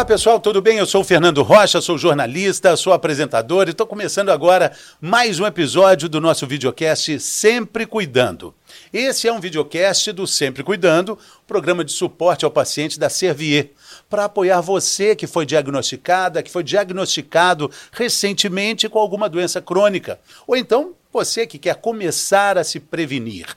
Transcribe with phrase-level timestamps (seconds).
[0.00, 0.78] Olá pessoal, tudo bem?
[0.78, 5.44] Eu sou o Fernando Rocha, sou jornalista, sou apresentador e estou começando agora mais um
[5.44, 8.54] episódio do nosso videocast Sempre Cuidando.
[8.94, 13.72] Esse é um videocast do Sempre Cuidando, programa de suporte ao paciente da Servier,
[14.08, 20.56] para apoiar você que foi diagnosticada, que foi diagnosticado recentemente com alguma doença crônica, ou
[20.56, 23.48] então você que quer começar a se prevenir.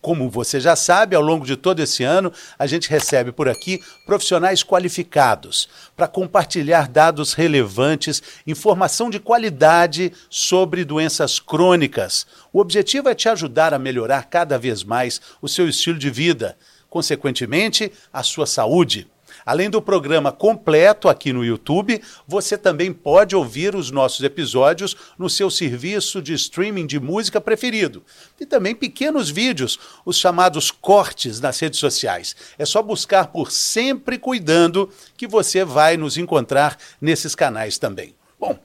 [0.00, 3.82] Como você já sabe, ao longo de todo esse ano, a gente recebe por aqui
[4.06, 12.26] profissionais qualificados para compartilhar dados relevantes, informação de qualidade sobre doenças crônicas.
[12.50, 16.56] O objetivo é te ajudar a melhorar cada vez mais o seu estilo de vida,
[16.88, 19.06] consequentemente, a sua saúde.
[19.44, 25.28] Além do programa completo aqui no YouTube, você também pode ouvir os nossos episódios no
[25.28, 28.02] seu serviço de streaming de música preferido.
[28.38, 32.36] E também pequenos vídeos, os chamados cortes nas redes sociais.
[32.58, 38.14] É só buscar por Sempre Cuidando que você vai nos encontrar nesses canais também.
[38.38, 38.58] Bom,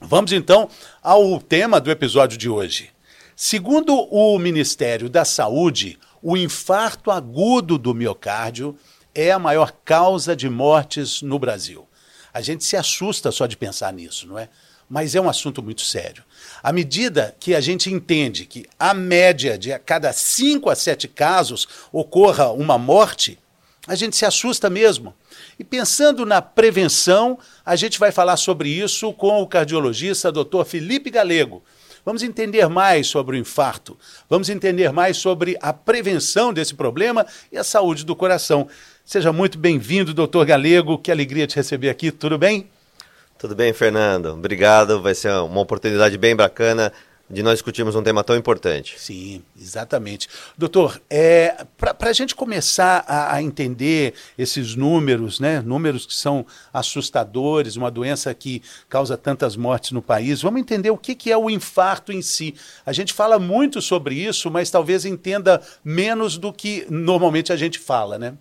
[0.00, 0.68] vamos então
[1.02, 2.90] ao tema do episódio de hoje.
[3.34, 8.76] Segundo o Ministério da Saúde, o infarto agudo do miocárdio
[9.14, 11.86] é a maior causa de mortes no Brasil.
[12.32, 14.48] A gente se assusta só de pensar nisso, não é?
[14.88, 16.24] Mas é um assunto muito sério.
[16.62, 21.06] À medida que a gente entende que a média de a cada 5 a 7
[21.08, 23.38] casos ocorra uma morte,
[23.86, 25.14] a gente se assusta mesmo.
[25.58, 30.64] E pensando na prevenção, a gente vai falar sobre isso com o cardiologista Dr.
[30.64, 31.62] Felipe Galego.
[32.04, 37.58] Vamos entender mais sobre o infarto, vamos entender mais sobre a prevenção desse problema e
[37.58, 38.68] a saúde do coração.
[39.04, 40.98] Seja muito bem-vindo, doutor Galego.
[40.98, 42.10] Que alegria te receber aqui.
[42.10, 42.70] Tudo bem?
[43.38, 44.26] Tudo bem, Fernando.
[44.26, 45.00] Obrigado.
[45.00, 46.92] Vai ser uma oportunidade bem bacana
[47.30, 48.98] de nós discutirmos um tema tão importante.
[48.98, 50.28] Sim, exatamente.
[50.58, 56.44] Doutor, é, para a gente começar a, a, entender esses números, né, números que são
[56.72, 61.36] assustadores, uma doença que causa tantas mortes no país, vamos entender o que, que é
[61.36, 62.54] o infarto em si.
[62.84, 67.78] A gente fala muito sobre isso, mas talvez entenda menos do que normalmente a gente
[67.78, 68.34] fala, né?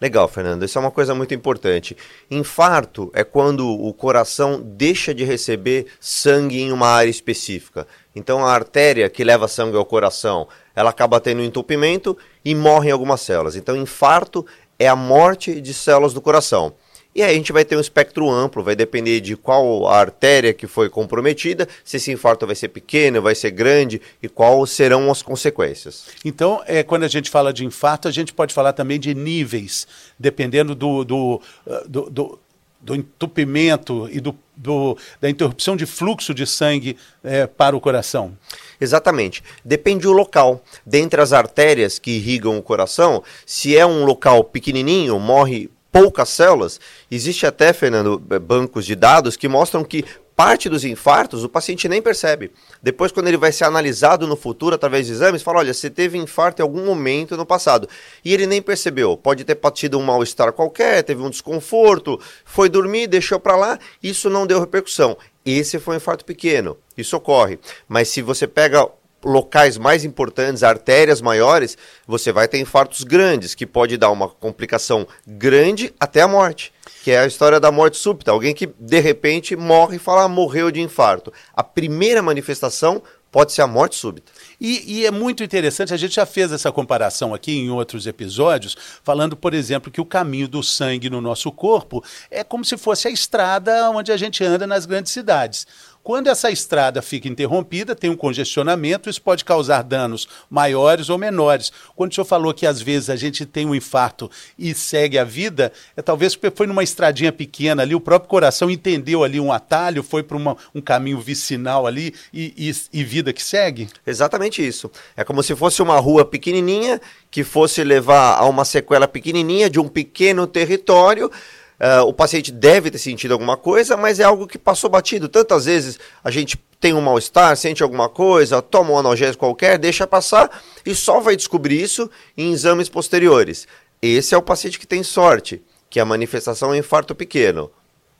[0.00, 0.64] Legal, Fernando.
[0.64, 1.96] Isso é uma coisa muito importante.
[2.30, 7.86] Infarto é quando o coração deixa de receber sangue em uma área específica.
[8.14, 13.20] Então a artéria que leva sangue ao coração, ela acaba tendo entupimento e morrem algumas
[13.22, 13.56] células.
[13.56, 14.46] Então infarto
[14.78, 16.74] é a morte de células do coração.
[17.14, 20.66] E aí a gente vai ter um espectro amplo, vai depender de qual artéria que
[20.66, 25.22] foi comprometida, se esse infarto vai ser pequeno, vai ser grande e quais serão as
[25.22, 26.06] consequências.
[26.24, 29.86] Então, é, quando a gente fala de infarto, a gente pode falar também de níveis,
[30.18, 31.42] dependendo do, do,
[31.86, 32.38] do, do
[32.80, 38.36] do entupimento e do, do, da interrupção de fluxo de sangue é, para o coração?
[38.80, 39.42] Exatamente.
[39.64, 40.62] Depende do local.
[40.86, 46.80] Dentre as artérias que irrigam o coração, se é um local pequenininho, morre poucas células,
[47.10, 50.04] existe até, Fernando, bancos de dados que mostram que
[50.38, 52.52] parte dos infartos o paciente nem percebe.
[52.80, 56.16] Depois, quando ele vai ser analisado no futuro através de exames, fala: olha, você teve
[56.16, 57.88] infarto em algum momento no passado.
[58.24, 59.16] E ele nem percebeu.
[59.16, 64.30] Pode ter tido um mal-estar qualquer, teve um desconforto, foi dormir, deixou para lá, isso
[64.30, 65.16] não deu repercussão.
[65.44, 66.76] Esse foi um infarto pequeno.
[66.96, 67.58] Isso ocorre.
[67.88, 68.86] Mas se você pega
[69.24, 75.06] locais mais importantes, artérias maiores, você vai ter infartos grandes, que pode dar uma complicação
[75.26, 78.30] grande até a morte, que é a história da morte súbita.
[78.30, 81.32] Alguém que de repente morre e fala, ah, morreu de infarto.
[81.54, 84.32] A primeira manifestação pode ser a morte súbita.
[84.60, 88.76] E, e, é muito interessante, a gente já fez essa comparação aqui em outros episódios,
[89.02, 93.06] falando, por exemplo, que o caminho do sangue no nosso corpo é como se fosse
[93.06, 95.66] a estrada onde a gente anda nas grandes cidades.
[96.08, 101.70] Quando essa estrada fica interrompida, tem um congestionamento, isso pode causar danos maiores ou menores.
[101.94, 105.24] Quando o senhor falou que às vezes a gente tem um infarto e segue a
[105.24, 109.52] vida, é talvez porque foi numa estradinha pequena ali, o próprio coração entendeu ali um
[109.52, 110.38] atalho, foi para
[110.74, 113.86] um caminho vicinal ali e, e, e vida que segue?
[114.06, 114.90] Exatamente isso.
[115.14, 116.98] É como se fosse uma rua pequenininha
[117.30, 121.30] que fosse levar a uma sequela pequenininha de um pequeno território
[121.80, 125.28] Uh, o paciente deve ter sentido alguma coisa, mas é algo que passou batido.
[125.28, 130.06] Tantas vezes a gente tem um mal-estar, sente alguma coisa, toma um analgésico qualquer, deixa
[130.06, 133.66] passar e só vai descobrir isso em exames posteriores.
[134.02, 137.70] Esse é o paciente que tem sorte, que a manifestação é infarto pequeno.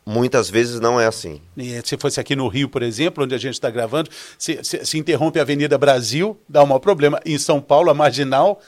[0.06, 1.42] Muitas vezes não é assim.
[1.56, 4.08] E se fosse aqui no Rio, por exemplo, onde a gente está gravando,
[4.38, 7.20] se, se, se interrompe a Avenida Brasil, dá um problema.
[7.26, 8.58] Em São Paulo, a marginal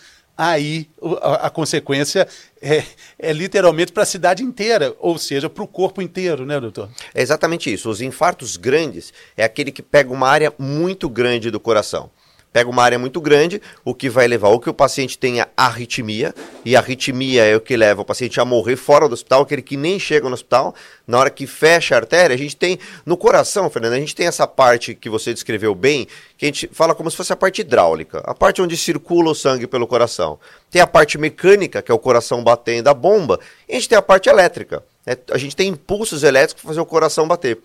[0.41, 0.89] aí
[1.21, 2.27] a, a consequência
[2.63, 2.83] é,
[3.19, 6.89] é literalmente para a cidade inteira, ou seja, para o corpo inteiro, né, doutor?
[7.15, 7.91] É exatamente isso.
[7.91, 12.11] Os infartos grandes é aquele que pega uma área muito grande do coração.
[12.53, 16.35] Pega uma área muito grande, o que vai levar ou que o paciente tenha arritmia,
[16.65, 19.77] e arritmia é o que leva o paciente a morrer fora do hospital, aquele que
[19.77, 20.75] nem chega no hospital.
[21.07, 24.27] Na hora que fecha a artéria, a gente tem no coração, Fernando, a gente tem
[24.27, 26.07] essa parte que você descreveu bem,
[26.37, 29.35] que a gente fala como se fosse a parte hidráulica, a parte onde circula o
[29.35, 30.39] sangue pelo coração.
[30.71, 33.99] Tem a parte mecânica, que é o coração batendo a bomba, e a gente tem
[33.99, 34.83] a parte elétrica.
[35.07, 37.59] É, a gente tem impulsos elétricos para fazer o coração bater.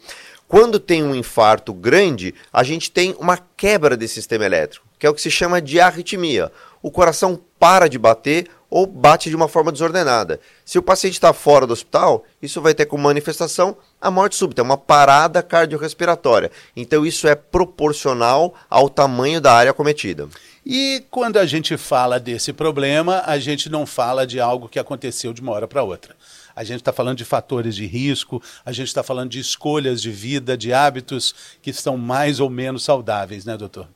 [0.47, 5.09] Quando tem um infarto grande, a gente tem uma quebra desse sistema elétrico, que é
[5.09, 6.51] o que se chama de arritmia.
[6.83, 10.39] O coração para de bater ou bate de uma forma desordenada.
[10.63, 14.61] Se o paciente está fora do hospital, isso vai ter como manifestação a morte súbita,
[14.61, 16.51] uma parada cardiorrespiratória.
[16.75, 20.27] Então isso é proporcional ao tamanho da área cometida.
[20.63, 25.33] E quando a gente fala desse problema, a gente não fala de algo que aconteceu
[25.33, 26.15] de uma hora para outra
[26.55, 30.11] a gente está falando de fatores de risco, a gente está falando de escolhas de
[30.11, 33.87] vida, de hábitos que são mais ou menos saudáveis, né, doutor?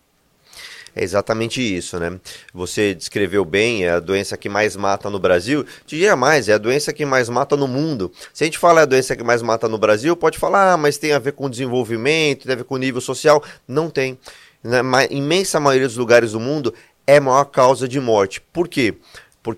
[0.95, 2.19] É exatamente isso, né?
[2.53, 5.65] Você descreveu bem, é a doença que mais mata no Brasil.
[5.85, 8.11] Diria mais, é a doença que mais mata no mundo.
[8.33, 10.77] Se a gente fala é a doença que mais mata no Brasil, pode falar, ah,
[10.77, 13.43] mas tem a ver com desenvolvimento, tem a ver com nível social.
[13.67, 14.17] Não tem.
[14.63, 16.73] Na imensa maioria dos lugares do mundo
[17.05, 18.41] é a maior causa de morte.
[18.51, 18.93] Por quê?
[18.93, 18.97] porque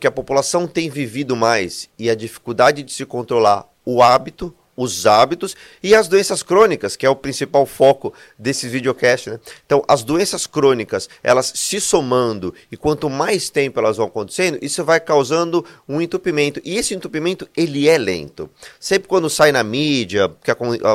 [0.07, 5.55] a população tem vivido mais e a dificuldade de se controlar o hábito, os hábitos
[5.83, 9.29] e as doenças crônicas, que é o principal foco desse videocast.
[9.29, 9.39] Né?
[9.65, 14.83] Então, as doenças crônicas, elas se somando e quanto mais tempo elas vão acontecendo, isso
[14.83, 16.61] vai causando um entupimento.
[16.63, 18.49] E esse entupimento, ele é lento.
[18.79, 20.51] Sempre quando sai na mídia, que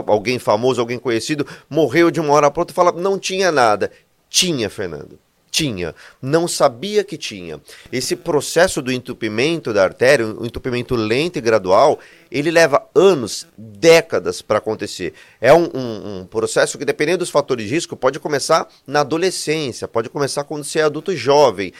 [0.06, 3.90] alguém famoso, alguém conhecido, morreu de uma hora para outra, fala, não tinha nada.
[4.28, 5.25] Tinha, Fernando
[5.56, 7.58] tinha, não sabia que tinha.
[7.90, 11.98] Esse processo do entupimento da artéria, um entupimento lento e gradual,
[12.30, 15.14] ele leva anos, décadas para acontecer.
[15.40, 19.88] É um, um, um, processo que, dependendo dos fatores de risco, pode começar na adolescência,
[19.88, 21.72] pode começar quando você é adulto jovem.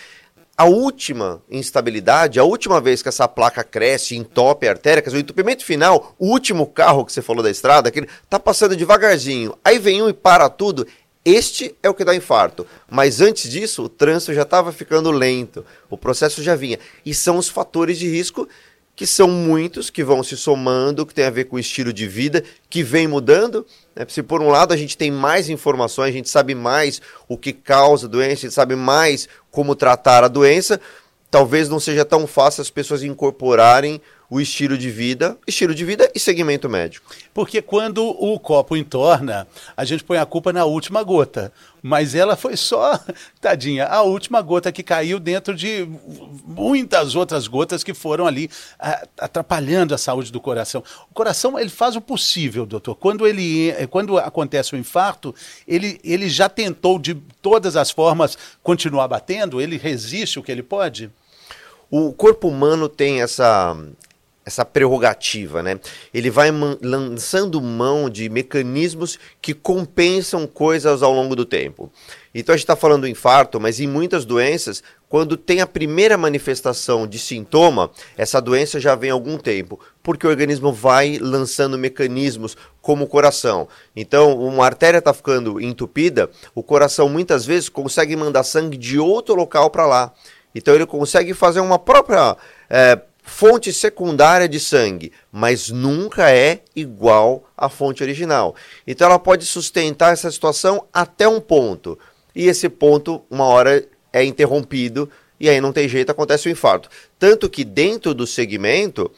[0.56, 5.18] A última instabilidade, a última vez que essa placa cresce, entope a artéria, quer dizer,
[5.18, 8.74] o entupimento final, o último carro que você falou da estrada, que ele tá passando
[8.74, 10.86] devagarzinho, aí vem um e para tudo,
[11.26, 12.64] este é o que dá infarto.
[12.88, 16.78] Mas antes disso, o trânsito já estava ficando lento, o processo já vinha.
[17.04, 18.48] E são os fatores de risco
[18.94, 22.06] que são muitos, que vão se somando, que tem a ver com o estilo de
[22.06, 23.66] vida, que vem mudando.
[23.94, 24.06] Né?
[24.08, 27.52] Se por um lado a gente tem mais informações, a gente sabe mais o que
[27.52, 30.80] causa a doença, a gente sabe mais como tratar a doença,
[31.28, 36.10] talvez não seja tão fácil as pessoas incorporarem o estilo de vida, estilo de vida
[36.14, 37.10] e segmento médico.
[37.32, 39.46] Porque quando o copo entorna,
[39.76, 41.52] a gente põe a culpa na última gota.
[41.82, 42.98] Mas ela foi só,
[43.40, 45.86] tadinha, a última gota que caiu dentro de
[46.44, 48.50] muitas outras gotas que foram ali
[49.18, 50.82] atrapalhando a saúde do coração.
[51.08, 52.96] O coração, ele faz o possível, doutor.
[52.96, 55.32] Quando, ele, quando acontece o infarto,
[55.68, 59.60] ele, ele já tentou de todas as formas continuar batendo?
[59.60, 61.10] Ele resiste o que ele pode?
[61.88, 63.76] O corpo humano tem essa,
[64.46, 65.80] essa prerrogativa, né?
[66.14, 71.90] Ele vai lançando mão de mecanismos que compensam coisas ao longo do tempo.
[72.32, 76.16] Então a gente está falando do infarto, mas em muitas doenças, quando tem a primeira
[76.16, 81.76] manifestação de sintoma, essa doença já vem há algum tempo, porque o organismo vai lançando
[81.76, 83.66] mecanismos como o coração.
[83.96, 89.34] Então, uma artéria está ficando entupida, o coração muitas vezes consegue mandar sangue de outro
[89.34, 90.12] local para lá.
[90.54, 92.34] Então ele consegue fazer uma própria
[92.70, 98.54] é, fonte secundária de sangue, mas nunca é igual à fonte original.
[98.86, 101.98] Então ela pode sustentar essa situação até um ponto.
[102.34, 106.88] E esse ponto, uma hora, é interrompido e aí não tem jeito, acontece o infarto.
[107.18, 109.10] Tanto que dentro do segmento,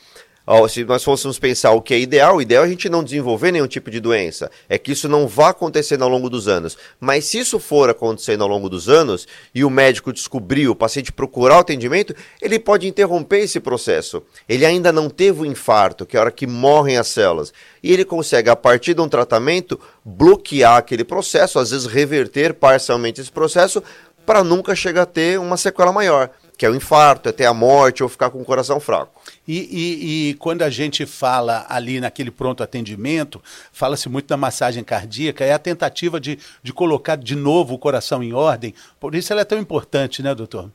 [0.67, 3.53] se nós fôssemos pensar o que é ideal, o ideal é a gente não desenvolver
[3.53, 4.51] nenhum tipo de doença.
[4.67, 6.79] É que isso não vá acontecendo ao longo dos anos.
[6.99, 11.13] Mas se isso for acontecendo ao longo dos anos e o médico descobrir, o paciente
[11.13, 14.23] procurar o atendimento, ele pode interromper esse processo.
[14.49, 17.53] Ele ainda não teve o infarto, que é a hora que morrem as células.
[17.83, 23.21] E ele consegue, a partir de um tratamento, bloquear aquele processo, às vezes reverter parcialmente
[23.21, 23.83] esse processo,
[24.25, 27.55] para nunca chegar a ter uma sequela maior que é o infarto, é ter a
[27.55, 29.18] morte ou ficar com o coração fraco.
[29.49, 34.85] E, e, e quando a gente fala ali naquele pronto atendimento, fala-se muito da massagem
[34.85, 38.75] cardíaca, é a tentativa de, de colocar de novo o coração em ordem.
[39.01, 40.71] Por isso ela é tão importante, né, doutor?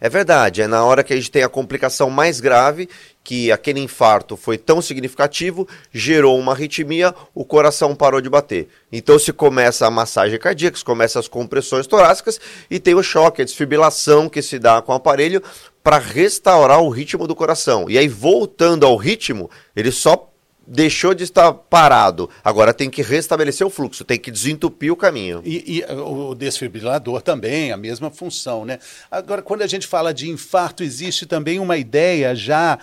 [0.00, 2.88] É verdade, é na hora que a gente tem a complicação mais grave,
[3.22, 8.68] que aquele infarto foi tão significativo, gerou uma arritmia, o coração parou de bater.
[8.90, 13.42] Então se começa a massagem cardíaca, se começa as compressões torácicas e tem o choque,
[13.42, 15.42] a desfibrilação que se dá com o aparelho
[15.86, 17.88] para restaurar o ritmo do coração.
[17.88, 20.32] E aí voltando ao ritmo, ele só
[20.66, 22.28] deixou de estar parado.
[22.42, 25.40] Agora tem que restabelecer o fluxo, tem que desentupir o caminho.
[25.44, 28.80] E, e, o desfibrilador também, a mesma função, né?
[29.08, 32.80] Agora, quando a gente fala de infarto, existe também uma ideia já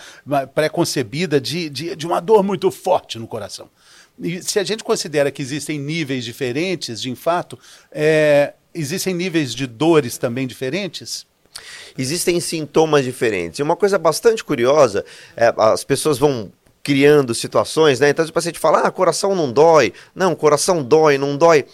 [0.54, 3.68] pré-concebida de, de, de uma dor muito forte no coração.
[4.18, 7.58] E se a gente considera que existem níveis diferentes de infarto,
[7.92, 11.26] é, existem níveis de dores também diferentes?
[11.96, 13.58] Existem sintomas diferentes.
[13.58, 15.04] E uma coisa bastante curiosa,
[15.36, 16.50] é, as pessoas vão
[16.82, 18.10] criando situações, né?
[18.10, 19.92] Então o paciente fala, ah, coração não dói.
[20.14, 21.64] Não, coração dói, não dói.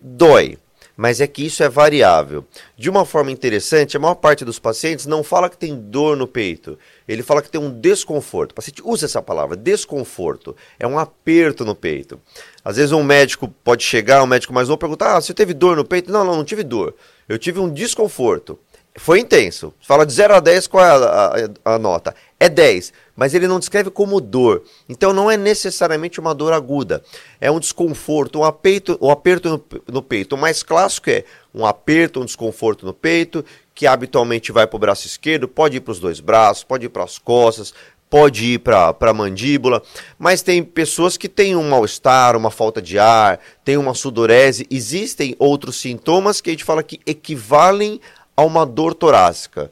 [0.00, 0.58] Dói.
[0.96, 2.44] Mas é que isso é variável.
[2.76, 6.26] De uma forma interessante, a maior parte dos pacientes não fala que tem dor no
[6.26, 6.78] peito.
[7.06, 8.52] Ele fala que tem um desconforto.
[8.52, 10.56] O paciente usa essa palavra, desconforto.
[10.78, 12.20] É um aperto no peito.
[12.64, 15.76] Às vezes um médico pode chegar, um médico mais novo, perguntar: ah, você teve dor
[15.76, 16.12] no peito?
[16.12, 16.94] Não, não, não tive dor.
[17.28, 18.56] Eu tive um desconforto.
[18.96, 19.74] Foi intenso.
[19.80, 22.14] Fala de 0 a 10, qual é a, a, a, nota?
[22.38, 24.62] É 10, mas ele não descreve como dor.
[24.88, 27.02] Então não é necessariamente uma dor aguda.
[27.40, 30.36] É um desconforto, um, apeito, um aperto no, no peito.
[30.36, 34.80] O mais clássico é um aperto, um desconforto no peito, que habitualmente vai para o
[34.80, 37.74] braço esquerdo, pode ir para os dois braços, pode ir para as costas,
[38.08, 39.82] pode ir para a mandíbula,
[40.16, 44.68] mas tem pessoas que têm um mal-estar, uma falta de ar, tem uma sudorese.
[44.70, 48.00] Existem outros sintomas que a gente fala que equivalem
[48.36, 49.70] a uma dor torácica.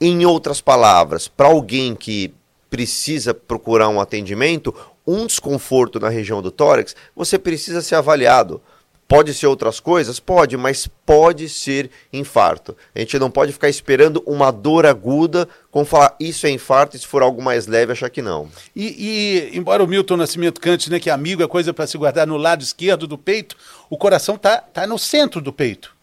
[0.00, 2.32] Em outras palavras, para alguém que
[2.68, 4.74] precisa procurar um atendimento,
[5.06, 8.60] um desconforto na região do tórax, você precisa ser avaliado.
[9.08, 10.18] Pode ser outras coisas?
[10.18, 12.76] Pode, mas pode ser infarto.
[12.92, 16.98] A gente não pode ficar esperando uma dor aguda, como falar isso é infarto, e
[16.98, 18.48] se for algo mais leve, achar que não.
[18.74, 22.26] E, e embora o Milton Nascimento cante né, que amigo é coisa para se guardar
[22.26, 23.56] no lado esquerdo do peito,
[23.88, 25.95] o coração está tá no centro do peito.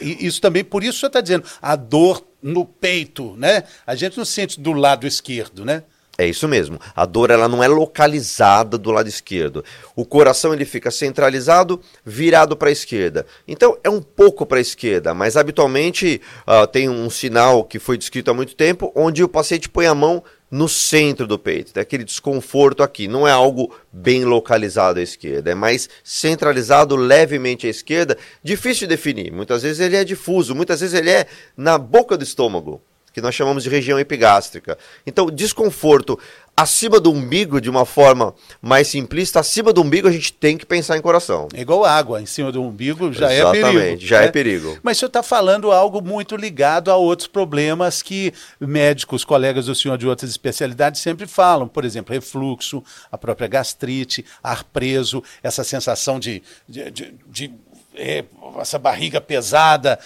[0.00, 3.64] Isso também, por isso você está dizendo, a dor no peito, né?
[3.86, 5.82] A gente não sente do lado esquerdo, né?
[6.20, 6.80] É isso mesmo.
[6.96, 9.64] A dor ela não é localizada do lado esquerdo.
[9.94, 13.24] O coração ele fica centralizado, virado para a esquerda.
[13.46, 17.96] Então é um pouco para a esquerda, mas habitualmente uh, tem um sinal que foi
[17.96, 21.80] descrito há muito tempo, onde o paciente põe a mão no centro do peito, tem
[21.80, 23.06] aquele desconforto aqui.
[23.06, 28.96] Não é algo bem localizado à esquerda, é mais centralizado levemente à esquerda, difícil de
[28.96, 29.32] definir.
[29.32, 31.26] Muitas vezes ele é difuso, muitas vezes ele é
[31.56, 32.80] na boca do estômago,
[33.18, 34.78] que nós chamamos de região epigástrica.
[35.04, 36.18] Então, desconforto
[36.56, 40.66] acima do umbigo, de uma forma mais simplista, acima do umbigo a gente tem que
[40.66, 41.46] pensar em coração.
[41.54, 44.00] É igual água, em cima do umbigo já Exatamente, é perigo.
[44.00, 44.26] já é né?
[44.26, 44.78] é perigo.
[44.82, 49.74] Mas o senhor está falando algo muito ligado a outros problemas que médicos, colegas do
[49.74, 51.68] senhor de outras especialidades sempre falam.
[51.68, 57.54] Por exemplo, refluxo, a própria gastrite, ar preso, essa sensação de, de, de, de
[58.60, 59.98] essa barriga pesada,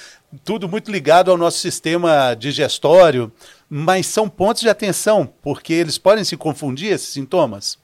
[0.45, 3.31] tudo muito ligado ao nosso sistema digestório
[3.75, 7.79] mas são pontos de atenção, porque eles podem se confundir, esses sintomas?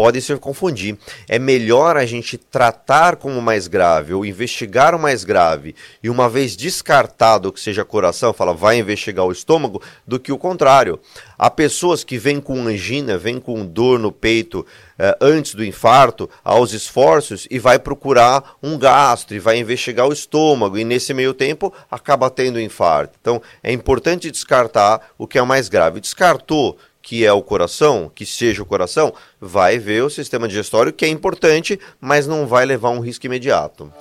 [0.00, 0.96] Podem se confundir.
[1.28, 6.26] É melhor a gente tratar como mais grave ou investigar o mais grave e uma
[6.26, 10.98] vez descartado que seja coração, fala vai investigar o estômago, do que o contrário.
[11.38, 14.64] Há pessoas que vêm com angina, vêm com dor no peito
[14.98, 20.12] eh, antes do infarto, aos esforços, e vai procurar um gastro, e vai investigar o
[20.12, 23.18] estômago, e nesse meio tempo acaba tendo infarto.
[23.20, 26.00] Então é importante descartar o que é o mais grave.
[26.00, 31.04] Descartou que é o coração, que seja o coração, vai ver o sistema digestório, que
[31.04, 33.92] é importante, mas não vai levar um risco imediato.